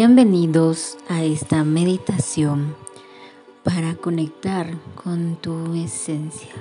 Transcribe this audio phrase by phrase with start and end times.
[0.00, 2.76] Bienvenidos a esta meditación
[3.64, 6.54] para conectar con tu esencia.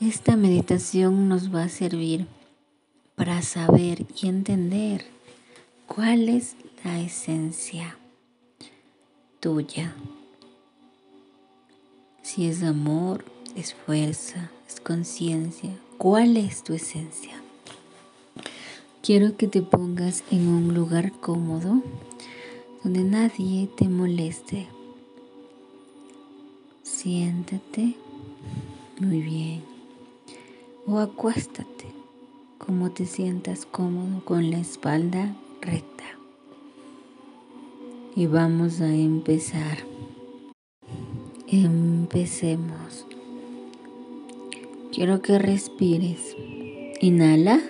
[0.00, 2.26] Esta meditación nos va a servir
[3.14, 5.04] para saber y entender
[5.86, 7.98] cuál es la esencia
[9.40, 9.94] tuya.
[12.22, 15.76] Si es amor, es fuerza, es conciencia.
[15.98, 17.43] ¿Cuál es tu esencia?
[19.04, 21.82] Quiero que te pongas en un lugar cómodo
[22.82, 24.66] donde nadie te moleste.
[26.82, 27.96] Siéntate
[28.98, 29.62] muy bien
[30.86, 31.84] o acuéstate
[32.56, 36.04] como te sientas cómodo con la espalda recta.
[38.16, 39.80] Y vamos a empezar.
[41.46, 43.04] Empecemos.
[44.92, 46.34] Quiero que respires.
[47.02, 47.60] Inhala.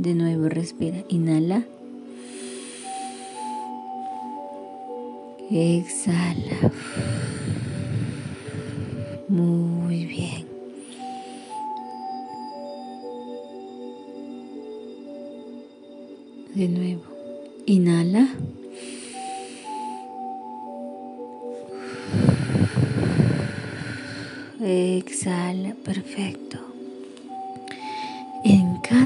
[0.00, 0.96] De nuevo respira.
[1.10, 1.62] Inhala.
[5.50, 6.72] Exhala.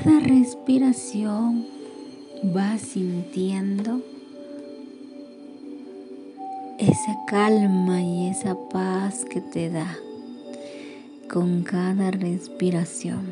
[0.05, 1.67] Cada respiración
[2.43, 4.03] vas sintiendo
[6.79, 9.97] esa calma y esa paz que te da
[11.33, 13.25] con cada respiración.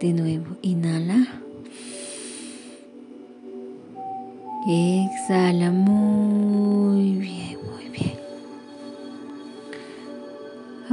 [0.00, 1.40] De nuevo, inhala.
[4.68, 5.70] Exhala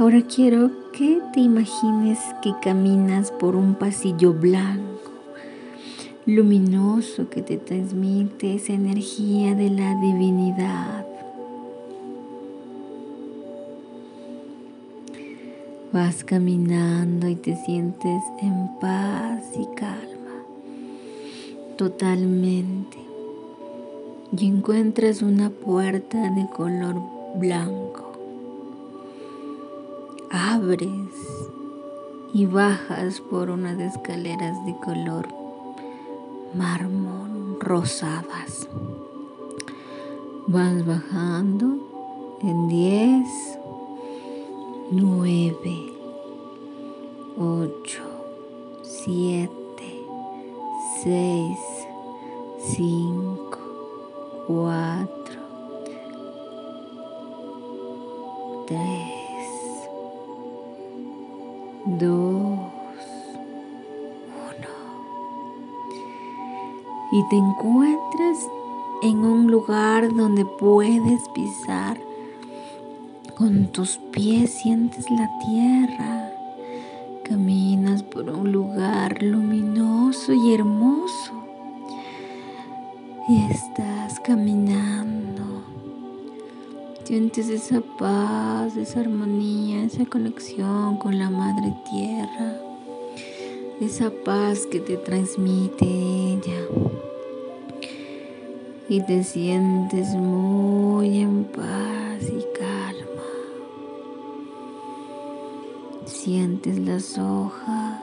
[0.00, 5.10] Ahora quiero que te imagines que caminas por un pasillo blanco,
[6.24, 11.06] luminoso que te transmite esa energía de la divinidad.
[15.92, 20.46] Vas caminando y te sientes en paz y calma,
[21.76, 22.96] totalmente.
[24.34, 27.02] Y encuentras una puerta de color
[27.34, 27.99] blanco
[30.30, 31.50] abres
[32.32, 35.28] y bajas por unas escaleras de color
[36.54, 38.68] mármol rosadas.
[40.46, 43.58] Vas bajando en 10,
[44.92, 45.92] 9,
[47.38, 48.02] 8,
[48.82, 49.70] 7,
[51.02, 51.58] 6,
[52.76, 53.58] 5,
[54.46, 55.19] 4,
[67.30, 68.38] te encuentras
[69.02, 71.98] en un lugar donde puedes pisar.
[73.38, 76.32] Con tus pies sientes la tierra.
[77.24, 81.32] Caminas por un lugar luminoso y hermoso.
[83.28, 85.30] Y estás caminando
[87.10, 92.60] Sientes esa paz, esa armonía, esa conexión con la Madre Tierra,
[93.80, 96.99] esa paz que te transmite ella.
[98.90, 103.30] Y te sientes muy en paz y calma.
[106.04, 108.02] Sientes las hojas,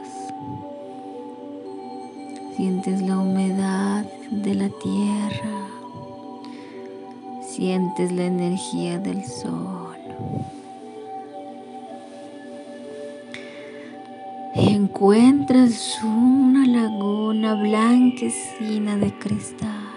[2.56, 5.58] sientes la humedad de la tierra
[7.58, 9.98] Sientes la energía del sol.
[14.56, 19.97] encuentras una laguna blanquecina de cristal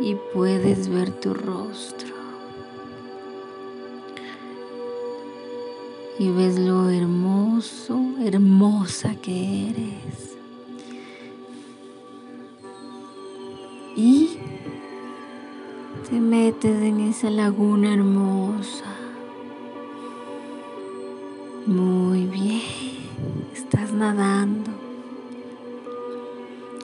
[0.00, 2.14] y puedes ver tu rostro.
[6.18, 10.36] Y ves lo hermoso, hermosa que eres.
[13.94, 14.38] Y
[16.08, 18.84] te metes en esa laguna hermosa.
[21.66, 22.62] Muy bien,
[23.52, 24.70] estás nadando.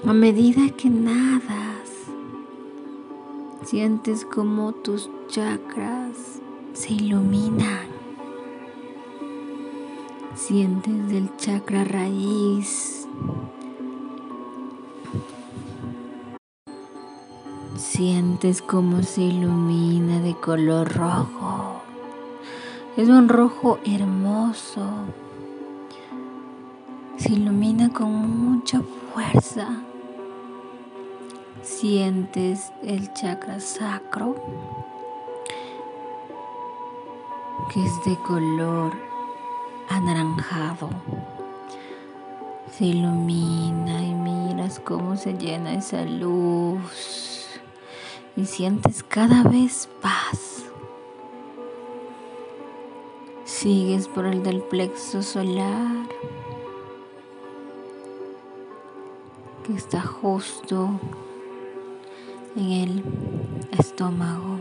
[0.05, 1.62] A medida que nadas,
[3.73, 6.43] sientes como tus chakras
[6.75, 7.87] se iluminan.
[10.35, 13.09] Sientes el chakra raíz
[17.75, 21.81] Sientes cómo se ilumina de color rojo.
[22.99, 24.87] Es un rojo hermoso.
[27.17, 28.83] Se ilumina con mucha
[29.15, 29.83] fuerza.
[31.63, 34.35] Sientes el chakra sacro
[37.73, 38.93] que es de color
[39.89, 40.91] anaranjado.
[42.77, 47.47] Se ilumina y miras cómo se llena esa luz
[48.35, 50.65] y sientes cada vez paz.
[53.45, 56.09] Sigues por el del plexo solar
[59.65, 60.99] que está justo
[62.57, 63.05] en el
[63.79, 64.59] estómago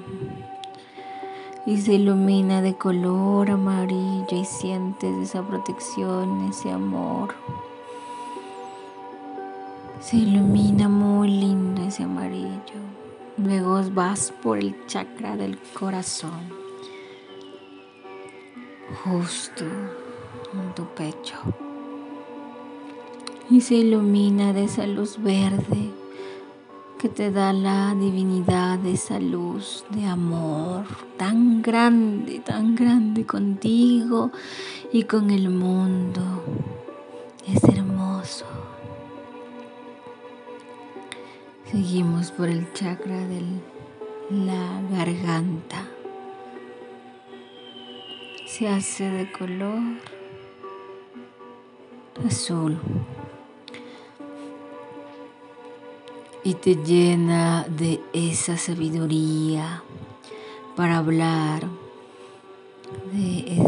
[1.65, 7.35] y se ilumina de color amarillo y sientes esa protección, ese amor.
[9.99, 12.81] Se ilumina muy lindo ese amarillo.
[13.37, 16.49] Luego vas por el chakra del corazón,
[19.03, 19.63] justo
[20.53, 21.37] en tu pecho.
[23.49, 26.00] Y se ilumina de esa luz verde
[27.01, 30.85] que te da la divinidad de esa luz de amor
[31.17, 34.29] tan grande, tan grande contigo
[34.93, 36.21] y con el mundo.
[37.47, 38.45] Es hermoso.
[41.71, 43.41] Seguimos por el chakra de
[44.29, 45.87] la garganta.
[48.45, 49.81] Se hace de color
[52.27, 52.77] azul.
[56.43, 59.83] Y te llena de esa sabiduría
[60.75, 61.67] para hablar,
[63.13, 63.61] de,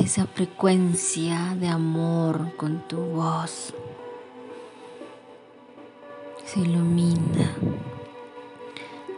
[0.00, 3.74] esa frecuencia de amor con tu voz.
[6.44, 7.54] Se ilumina.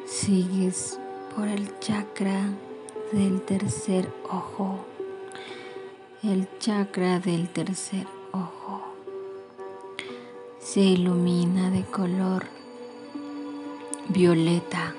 [0.06, 0.98] Sigues
[1.34, 2.50] por el chakra
[3.12, 4.84] del tercer ojo.
[6.22, 8.82] El chakra del tercer ojo
[10.60, 12.55] se ilumina de color
[14.08, 14.94] violeta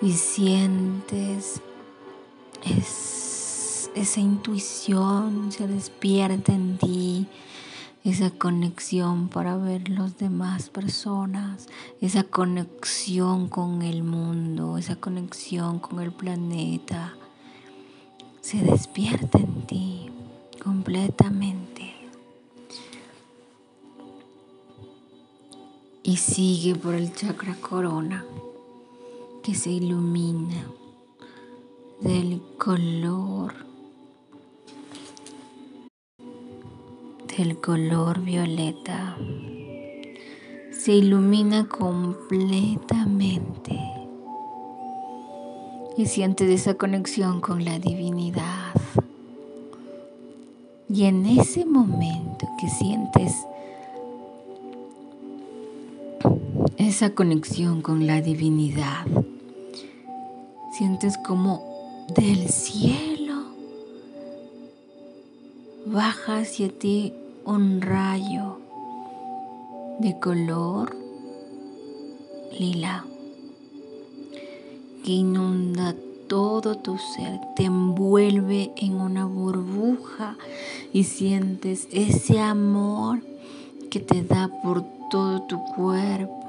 [0.00, 1.60] y sientes
[3.94, 7.26] esa intuición se despierta en ti,
[8.04, 11.68] esa conexión para ver las demás personas,
[12.00, 17.14] esa conexión con el mundo, esa conexión con el planeta,
[18.40, 20.10] se despierta en ti
[20.62, 21.71] completamente.
[26.12, 28.22] Y sigue por el chakra corona
[29.42, 30.66] que se ilumina
[32.02, 33.54] del color
[37.34, 39.16] del color violeta.
[40.70, 43.80] Se ilumina completamente
[45.96, 48.74] y sientes esa conexión con la divinidad.
[50.90, 53.32] Y en ese momento que sientes
[56.82, 59.06] esa conexión con la divinidad.
[60.76, 63.44] Sientes como del cielo
[65.86, 67.12] baja hacia ti
[67.44, 68.58] un rayo
[69.98, 70.96] de color
[72.58, 73.04] lila
[75.04, 75.94] que inunda
[76.28, 80.36] todo tu ser, te envuelve en una burbuja
[80.92, 83.20] y sientes ese amor
[83.90, 86.41] que te da por todo tu cuerpo,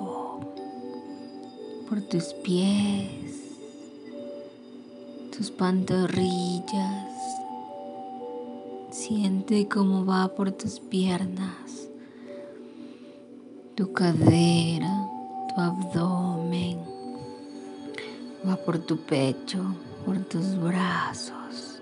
[1.94, 3.54] por tus pies,
[5.38, 7.14] tus pantorrillas.
[8.90, 11.88] Siente cómo va por tus piernas,
[13.76, 15.08] tu cadera,
[15.50, 16.80] tu abdomen.
[18.44, 19.64] Va por tu pecho,
[20.04, 21.80] por tus brazos,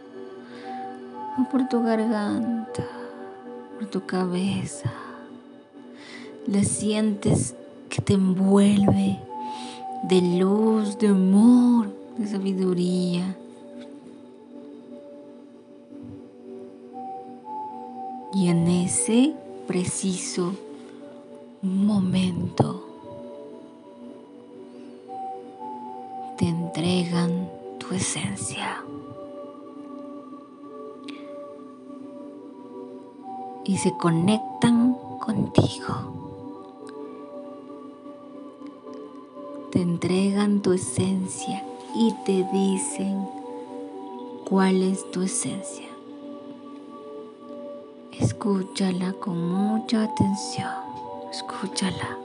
[1.39, 2.85] va por tu garganta,
[3.79, 4.91] por tu cabeza
[6.47, 7.55] la sientes
[7.87, 9.30] que te envuelve
[10.03, 13.35] de luz, de amor, de sabiduría.
[18.33, 19.35] Y en ese
[19.67, 20.53] preciso
[21.61, 22.83] momento
[26.37, 28.83] te entregan tu esencia.
[33.63, 36.20] Y se conectan contigo.
[39.81, 41.63] Entregan tu esencia
[41.95, 43.27] y te dicen
[44.47, 45.87] cuál es tu esencia.
[48.19, 50.69] Escúchala con mucha atención.
[51.31, 52.20] Escúchala.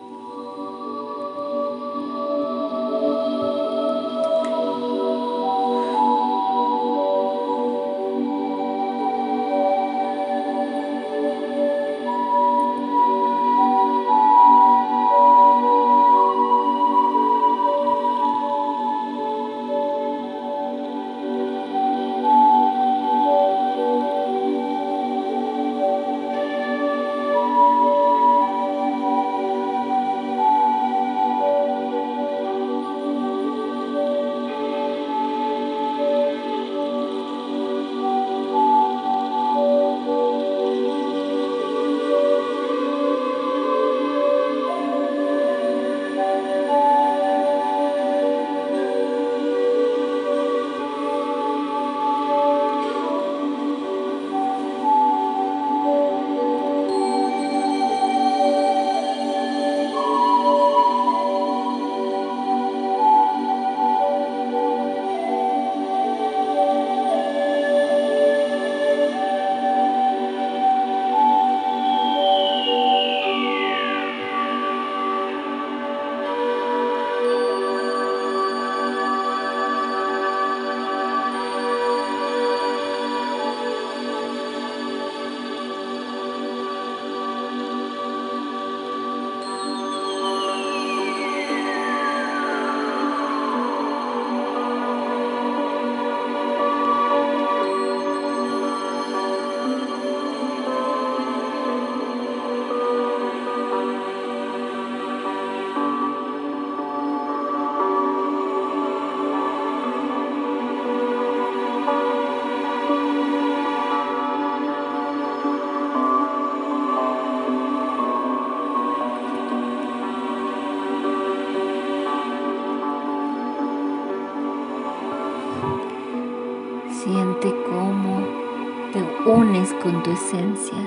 [129.87, 130.79] Con tu esencia.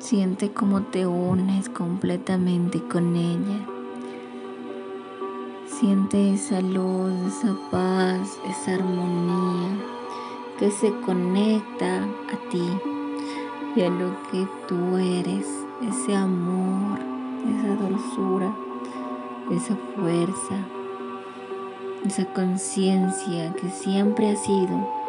[0.00, 3.60] Siente cómo te unes completamente con ella.
[5.68, 9.68] Siente esa luz, esa paz, esa armonía
[10.58, 12.68] que se conecta a ti
[13.76, 15.46] y a lo que tú eres,
[15.88, 16.98] ese amor,
[17.48, 18.52] esa dulzura,
[19.52, 20.56] esa fuerza,
[22.04, 25.01] esa conciencia que siempre ha sido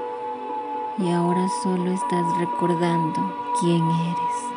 [0.97, 4.53] y ahora solo estás recordando quién eres.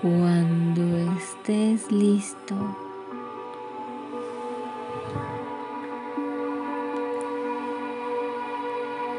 [0.00, 2.54] Cuando estés listo,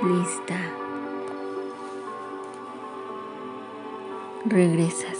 [0.01, 0.57] lista,
[4.45, 5.18] regresas.